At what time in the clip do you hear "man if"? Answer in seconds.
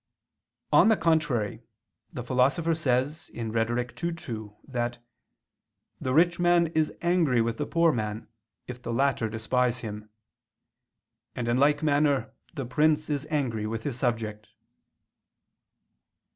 7.91-8.81